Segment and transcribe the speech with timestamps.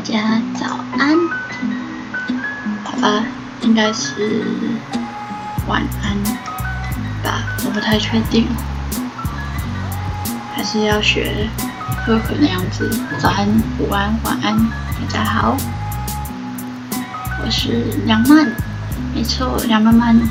[0.00, 0.66] 大家早
[0.98, 1.14] 安，
[2.84, 3.22] 好吧，
[3.60, 4.46] 应该是
[5.68, 6.16] 晚安
[7.22, 8.48] 吧，我不太确定，
[10.54, 11.46] 还是要学
[12.02, 12.90] 赫赫那样子。
[13.18, 13.46] 早安、
[13.78, 15.54] 午安、晚安，大家好，
[17.44, 18.50] 我是梁曼，
[19.14, 20.24] 没错，梁曼曼的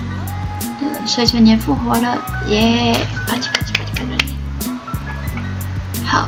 [1.05, 2.17] 碎碎念复活了，
[2.47, 3.05] 耶！
[3.27, 6.07] 啪叽啪叽啪叽啪叽。
[6.07, 6.27] 好，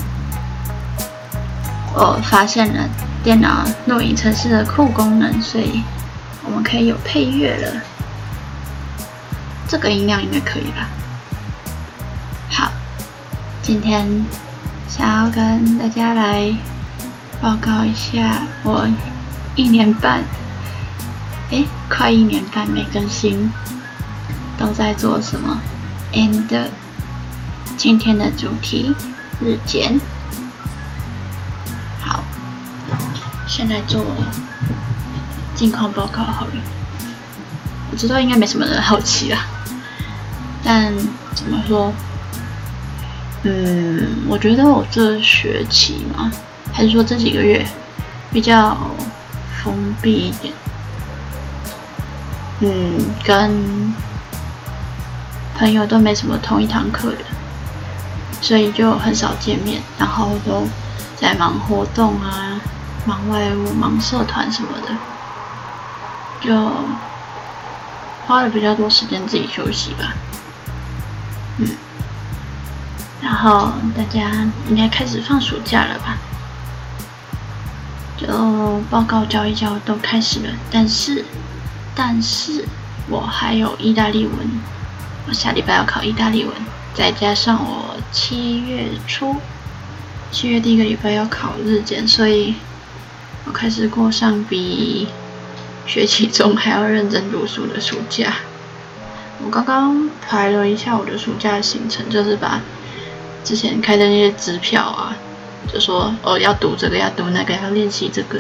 [1.96, 2.88] 我发现了。
[3.24, 5.84] 电脑录影程式的酷功能，所以
[6.44, 7.82] 我们可以有配乐了。
[9.68, 10.90] 这个音量应该可以吧？
[12.50, 12.72] 好，
[13.62, 14.26] 今天
[14.88, 16.52] 想要跟大家来
[17.40, 18.88] 报告一下我
[19.56, 20.24] 一年半，
[21.52, 23.52] 哎，快一年半没更新，
[24.58, 25.62] 都在做什么
[26.12, 26.70] ？And
[27.78, 28.96] 今天的主题
[29.40, 30.00] 日检。
[33.62, 34.04] 现在做
[35.54, 36.54] 近况报告好了，
[37.92, 39.38] 我知道应该没什么人好奇啦，
[40.64, 40.92] 但
[41.36, 41.94] 怎么说？
[43.44, 46.32] 嗯，我觉得我这学期嘛，
[46.74, 47.64] 还是说这几个月
[48.32, 48.76] 比较
[49.64, 50.52] 封闭一点，
[52.62, 53.94] 嗯，跟
[55.56, 57.18] 朋友都没什么同一堂课的，
[58.42, 60.68] 所以就很少见面，然后都
[61.16, 62.60] 在忙活动啊。
[63.06, 64.96] 忙外务、忙社团什么的，
[66.40, 66.72] 就
[68.28, 70.14] 花了比较多时间自己休息吧。
[71.58, 71.68] 嗯，
[73.22, 74.32] 然后大家
[74.70, 76.18] 应该开始放暑假了吧？
[78.18, 81.26] 就报告交一交都开始了，但是，
[81.96, 82.66] 但是
[83.10, 84.38] 我还有意大利文，
[85.28, 86.54] 我下礼拜要考意大利文，
[86.94, 89.38] 再加上我七月初，
[90.32, 92.54] 七月第一个礼拜要考日检，所以。
[93.52, 95.10] 我开始过上比
[95.86, 98.36] 学期中还要认真读书的暑假。
[99.44, 102.62] 我刚刚排了一下我的暑假行程，就是把
[103.44, 105.18] 之前开的那些支票啊，
[105.68, 108.40] 就说哦要读这个，要读那个，要练习这个，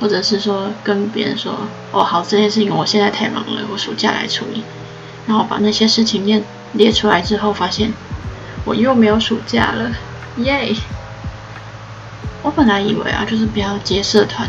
[0.00, 1.56] 或者是说跟别人说
[1.92, 4.64] 哦好这件事情我现在太忙了，我暑假来处理。
[5.28, 6.42] 然后把那些事情列
[6.72, 7.92] 列出来之后，发现
[8.64, 9.92] 我又没有暑假了，
[10.38, 10.74] 耶！
[12.42, 14.48] 我本来以为啊，就是不要接社团，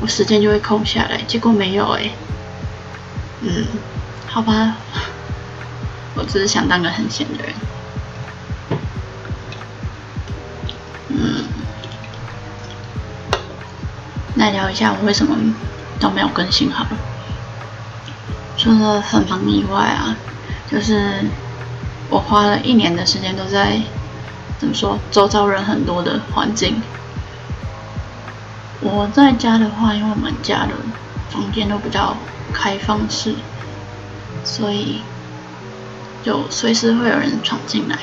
[0.00, 2.10] 我时间就会空下来，结果没有哎。
[3.42, 3.66] 嗯，
[4.26, 4.76] 好吧，
[6.16, 7.54] 我只是想当个很闲的人。
[11.08, 11.44] 嗯，
[14.36, 15.36] 来聊一下我为什么
[16.00, 16.90] 都没有更新好了。
[18.56, 20.16] 除了很忙以外啊，
[20.70, 21.24] 就是
[22.08, 23.80] 我花了一年的时间都在
[24.58, 26.80] 怎么说，周遭人很多的环境。
[28.84, 30.72] 我在家的话，因为我们家的
[31.30, 32.16] 房间都比较
[32.52, 33.36] 开放式，
[34.44, 35.00] 所以
[36.24, 37.96] 就随时会有人闯进来。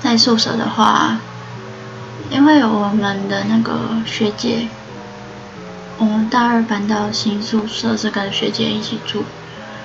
[0.00, 1.20] 在宿舍的话，
[2.30, 4.66] 因为我们的那个学姐，
[5.98, 9.24] 我们大二搬到新宿舍是跟学姐一起住，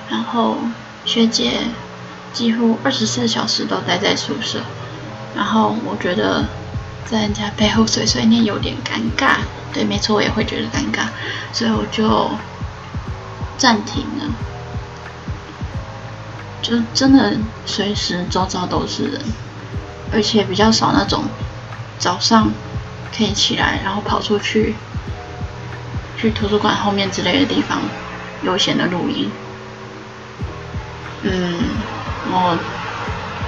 [0.08, 0.56] 然后
[1.04, 1.52] 学姐
[2.32, 4.60] 几乎二十四小时都待在宿舍，
[5.36, 6.46] 然后我觉得。
[7.04, 9.38] 在人家背后碎碎念有点尴尬，
[9.72, 11.08] 对，没错，我也会觉得尴尬，
[11.52, 12.30] 所以我就
[13.56, 14.26] 暂停了。
[16.62, 19.20] 就真的随时周遭都是人，
[20.12, 21.24] 而且比较少那种
[21.98, 22.50] 早上
[23.16, 24.74] 可以起来，然后跑出去
[26.16, 27.80] 去图书馆后面之类的地方
[28.42, 29.30] 悠闲的录音。
[31.22, 31.54] 嗯，
[32.30, 32.56] 我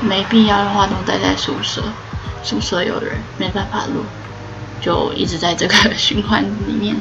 [0.01, 1.83] 没必要的话都待在宿舍。
[2.43, 4.05] 宿舍有人没办法录，
[4.81, 6.97] 就一直在这个 循环里面，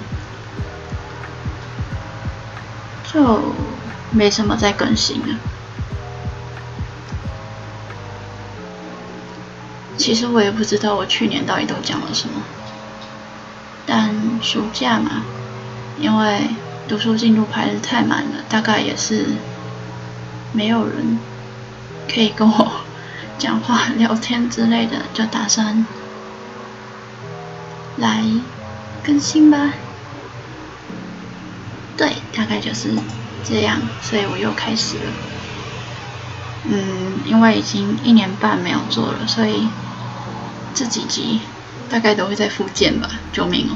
[3.12, 3.42] 就
[4.12, 5.36] 没什么在更新了。
[9.98, 12.42] 其实我也不知道我去年到底都讲了什么，
[13.86, 15.24] 但暑假嘛，
[16.00, 16.50] 因为
[16.88, 19.28] 读书进度排的太满了，大概也是
[20.54, 21.20] 没有人
[22.12, 22.71] 可以跟我。
[23.42, 25.88] 讲话、聊天之类的，就打算
[27.96, 28.24] 来
[29.02, 29.74] 更新吧。
[31.98, 32.94] 对，大概就是
[33.44, 35.04] 这样，所以我又开始了。
[36.66, 39.68] 嗯，因为已经一年半没有做了，所以
[40.76, 41.40] 这几集
[41.90, 43.10] 大概都会在复健吧。
[43.34, 43.76] 救命哦！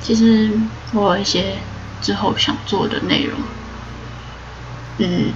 [0.00, 0.58] 其实
[0.94, 1.58] 我有一些
[2.00, 3.38] 之后想做的内容。
[4.96, 5.34] 嗯，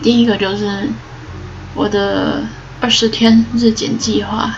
[0.00, 0.88] 第一个就是。
[1.74, 2.44] 我的
[2.80, 4.56] 二十天日检计划，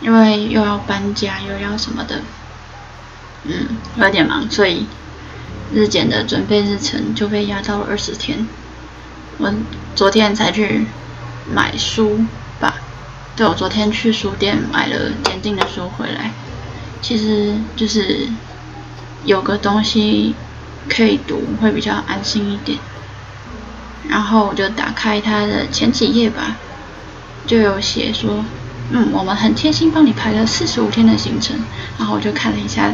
[0.00, 2.20] 因为又要搬家又要什么的，
[3.44, 3.66] 嗯，
[3.96, 4.86] 有点忙，所以
[5.72, 8.46] 日检的准备日程就被压到了二十天。
[9.38, 9.52] 我
[9.94, 10.86] 昨天才去
[11.52, 12.24] 买书
[12.60, 12.74] 吧，
[13.34, 16.30] 对我昨天去书店买了检定的书回来，
[17.00, 18.28] 其实就是
[19.24, 20.34] 有个东西
[20.88, 22.78] 可以读会比较安心一点。
[24.10, 26.56] 然后我就打开它的前几页吧，
[27.46, 28.44] 就有写说，
[28.90, 31.56] 嗯，我们很贴心帮你排了四十五天的行程。
[31.96, 32.92] 然后我就看了一下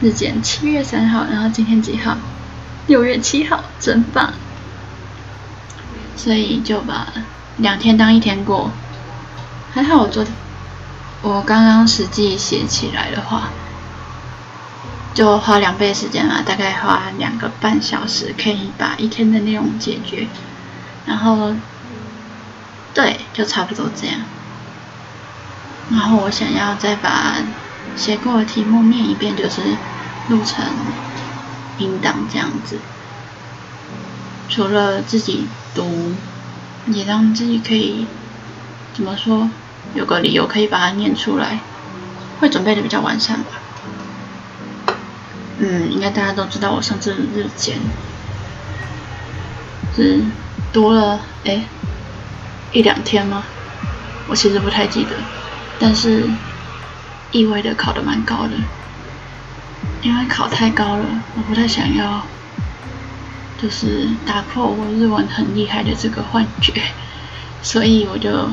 [0.00, 2.16] 日检，七月三号，然后今天几号？
[2.86, 4.32] 六月七号，真棒。
[6.16, 7.12] 所以就把
[7.58, 8.70] 两天当一天过。
[9.72, 10.32] 还好我昨天，
[11.20, 13.50] 我刚刚实际写起来的话，
[15.18, 20.28] 就花两倍时间嘛，大概花两个半小时可以把一天的内容解决，
[21.06, 21.52] 然后，
[22.94, 24.20] 对，就差不多这样。
[25.90, 27.34] 然后我想要再把
[27.96, 29.60] 写过的题目念一遍，就是
[30.28, 30.64] 录成
[31.78, 32.78] 音档这样子。
[34.48, 36.14] 除了自己读，
[36.86, 38.06] 也让自己可以
[38.94, 39.50] 怎么说，
[39.96, 41.58] 有个理由可以把它念出来，
[42.38, 43.58] 会准备的比较完善吧。
[45.58, 47.78] 嗯，应该大家都知道，我上次日检
[49.96, 50.22] 是
[50.72, 51.64] 多了哎
[52.72, 53.44] 一两天吗？
[54.28, 55.10] 我其实不太记得，
[55.80, 56.28] 但是
[57.32, 58.52] 意外的考的蛮高的，
[60.02, 62.22] 因为考太高了，我不太想要，
[63.60, 66.80] 就是打破我日文很厉害的这个幻觉，
[67.62, 68.50] 所以我就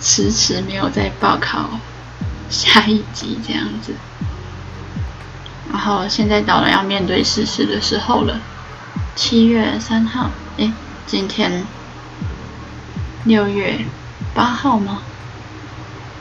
[0.00, 1.80] 迟迟没有再报考
[2.50, 3.94] 下一级这样子。
[5.76, 8.40] 然后现在到了要面对事实的时候了，
[9.14, 10.72] 七月三号，哎，
[11.06, 11.66] 今天
[13.24, 13.84] 六月
[14.34, 15.02] 八号吗？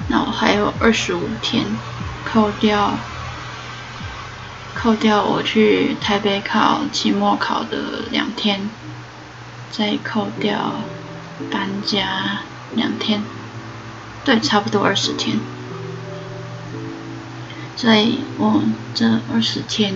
[0.10, 1.64] 那我还有二十五天，
[2.26, 2.96] 扣掉
[4.76, 8.70] 扣掉我去台北考期末考的两天，
[9.72, 10.74] 再扣掉
[11.50, 12.42] 搬家
[12.76, 13.24] 两天，
[14.26, 15.40] 对，差不多二十天。
[17.76, 18.64] 所以我
[18.94, 19.94] 这二十天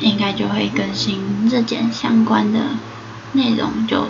[0.00, 2.60] 应该就会更新日检相关的
[3.32, 4.08] 内容，就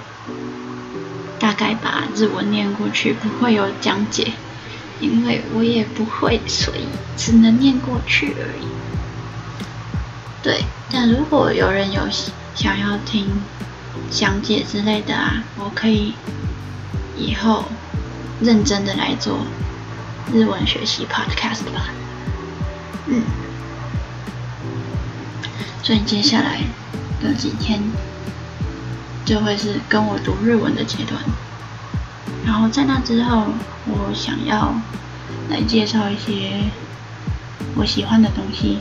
[1.38, 4.32] 大概把日文念过去，不会有讲解，
[5.00, 6.87] 因为我也不会，所以
[7.17, 8.67] 只能念过去而已。
[10.43, 12.02] 对，但如果有人有
[12.55, 13.26] 想要听
[14.11, 16.14] 讲解之类的啊，我可以
[17.17, 17.64] 以后
[18.40, 19.38] 认真的来做
[20.32, 21.90] 日文学习 podcast 吧。
[23.06, 23.22] 嗯，
[25.82, 26.60] 所以接下来
[27.20, 27.81] 的几天
[29.25, 31.20] 就会是跟我读日文的阶段，
[32.44, 33.46] 然后在那之后，
[33.87, 34.75] 我想要
[35.50, 36.70] 来介绍一些
[37.75, 38.78] 我喜欢的东西。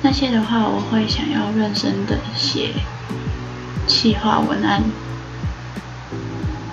[0.00, 2.72] 那些的话，我会想要认真的写
[3.88, 4.80] 企划文案，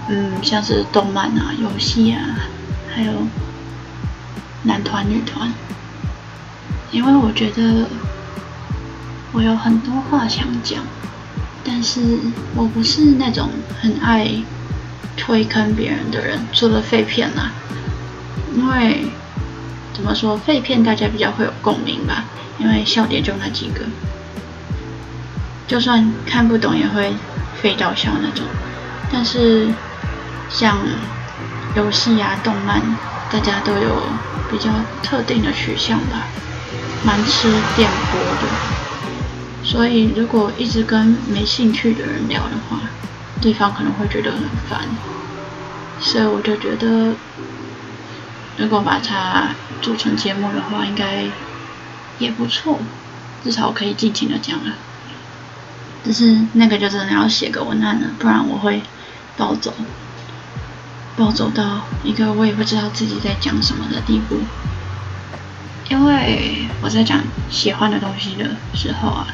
[0.09, 2.21] 嗯，像是动漫啊、游戏啊，
[2.94, 3.12] 还有
[4.62, 5.51] 男团、女团。
[6.95, 7.86] 因为我觉得
[9.33, 10.81] 我有很多话想讲，
[11.62, 12.00] 但是
[12.56, 13.50] 我不是那种
[13.81, 14.31] 很爱
[15.18, 17.51] 推坑别人的人，除了废片啦。
[18.55, 19.08] 因为
[19.93, 22.24] 怎么说，废片大家比较会有共鸣吧，
[22.60, 23.81] 因为笑点就那几个，
[25.67, 27.13] 就算看不懂也会
[27.62, 28.46] 废到笑那种。
[29.12, 29.67] 但是
[30.50, 30.77] 像
[31.75, 32.81] 游戏啊、动漫，
[33.29, 34.01] 大家都有
[34.50, 34.69] 比较
[35.03, 36.25] 特定的取向吧。
[37.05, 38.47] 蛮吃电波的，
[39.63, 42.79] 所以如果一直跟没兴趣的人聊的话，
[43.39, 44.81] 对方可能会觉得很烦。
[46.00, 47.13] 所以我就觉得，
[48.57, 49.50] 如果把它
[49.81, 51.25] 做成节目的话，应该
[52.17, 52.79] 也不错，
[53.43, 54.74] 至少我可以尽情的讲了。
[56.03, 58.81] 只是那个就真的要写个文案了，不然我会
[59.38, 59.74] 暴走，
[61.15, 64.38] 暴走到一个我也不知道自己在讲什么的地步。
[65.88, 69.27] 因为我在讲喜欢的东西的时候啊，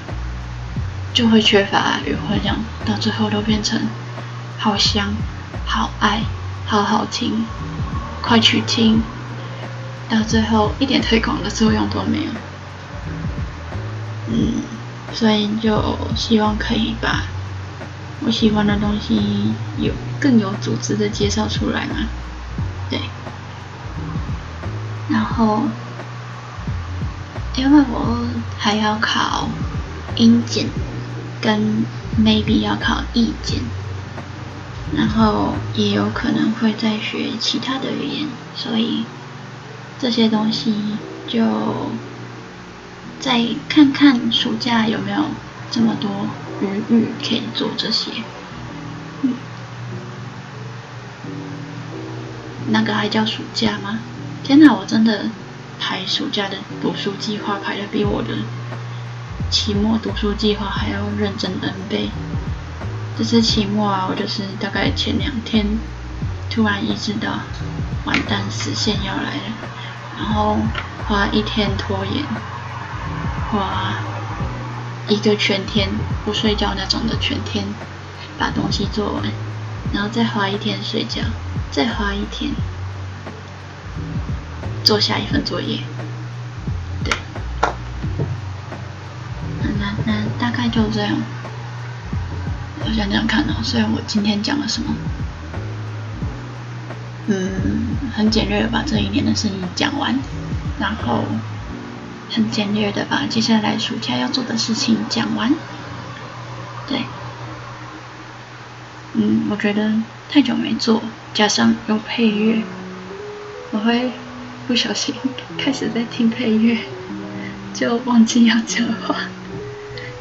[1.14, 3.80] 就会缺乏语汇量，到最后都变成
[4.58, 5.14] 好香、
[5.66, 6.22] 好爱、
[6.66, 7.46] 好好听、
[8.22, 9.02] 快去听，
[10.10, 12.32] 到最后一点推广的作用都没有。
[14.28, 14.62] 嗯，
[15.14, 17.24] 所以就希望可以把
[18.26, 21.96] 我喜欢的东西有更有组织的介绍出来嘛，
[22.90, 23.00] 对，
[25.10, 25.64] 然后。
[27.56, 28.28] 因为我
[28.58, 29.48] 还要考
[30.16, 30.68] 英检，
[31.42, 31.86] 跟
[32.18, 33.60] maybe 要考意检，
[34.96, 39.04] 然后也有可能会再学其他的语言，所以
[40.00, 40.74] 这些东西
[41.28, 41.40] 就
[43.20, 45.26] 再看看暑假有没有
[45.70, 46.28] 这么多
[46.62, 48.12] 余裕可以做这些。
[52.68, 54.00] 那个还叫暑假吗？
[54.44, 55.26] 天哪，我真的
[55.82, 58.30] 排暑假的读书计划排的比我的
[59.50, 62.10] 期末读书计划还要认真 N 倍。
[63.18, 65.66] 这次期末啊，我就是大概前两天
[66.50, 67.40] 突然意识到，
[68.06, 69.42] 完蛋，实线要来了，
[70.18, 70.58] 然后
[71.08, 72.24] 花一天拖延，
[73.52, 73.96] 花
[75.10, 75.90] 一个全天
[76.24, 77.66] 不睡觉那种的全天
[78.40, 79.24] 把东西做完，
[79.92, 81.22] 然后再花一天睡觉，
[81.72, 82.52] 再花一天
[84.92, 85.80] 做下一份作业，
[87.02, 87.14] 对，
[89.80, 91.16] 那那大概就这样。
[92.84, 94.94] 我想这样看哦，虽然我今天讲了什么，
[97.28, 100.20] 嗯，很简略的把这一年的事情讲完，
[100.78, 101.24] 然后
[102.30, 105.54] 很简略的把接下来暑假要做的事情讲完，
[106.86, 107.06] 对，
[109.14, 109.94] 嗯，我觉得
[110.30, 111.02] 太久没做，
[111.34, 112.62] 加上有配乐，
[113.72, 114.12] 我会
[114.72, 115.14] 不小心
[115.58, 116.78] 开始在听配乐，
[117.74, 119.16] 就忘记要讲话。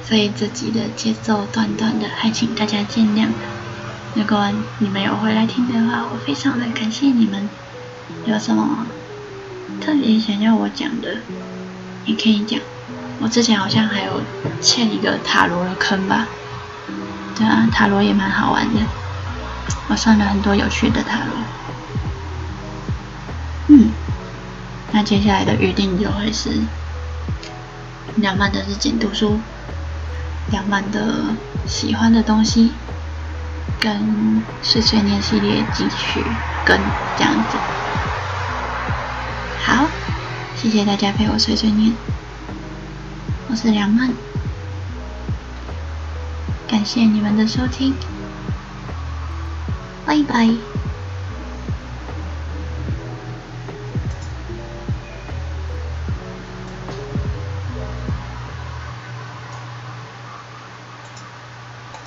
[0.03, 3.29] 所以这集的节奏断断的，还请大家见谅。
[4.17, 7.49] 如果你们有回来听的话，我非常的感谢你们。
[8.27, 8.85] 有什么
[9.81, 11.19] 特别想要我讲的，
[12.05, 12.59] 也可以讲。
[13.21, 14.21] 我之前好像还有
[14.61, 16.27] 欠一个塔罗的坑吧？
[17.37, 18.81] 对啊，塔罗也蛮好玩的。
[19.89, 21.37] 我算了很多有趣的塔罗。
[23.69, 23.93] 嗯，
[24.93, 26.51] 那接下来的预定就会是
[28.17, 29.39] 两万的日检读书。
[30.51, 31.27] 两万的
[31.65, 32.73] 喜欢的东西，
[33.79, 36.25] 跟碎碎念系列继续
[36.67, 36.77] 跟
[37.17, 37.57] 这样子。
[39.65, 39.87] 好，
[40.57, 41.93] 谢谢大家陪我碎碎念，
[43.49, 44.11] 我是梁曼，
[46.67, 47.95] 感谢你们的收听，
[50.05, 50.80] 拜拜。